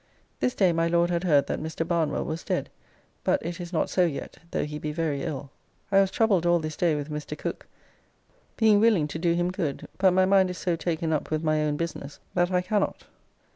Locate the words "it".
3.45-3.61